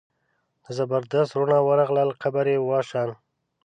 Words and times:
د 0.63 0.65
زبردست 0.77 1.31
وروڼه 1.33 1.57
ورغلل 1.61 2.09
قبر 2.21 2.45
یې 2.53 2.57
وشان. 2.67 3.09